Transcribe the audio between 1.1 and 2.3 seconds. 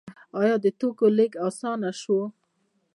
لیږد اسانه نشو؟